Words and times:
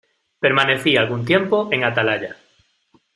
permanecí 0.39 0.97
algún 0.97 1.25
tiempo 1.25 1.69
en 1.71 1.83
atalaya. 1.83 2.35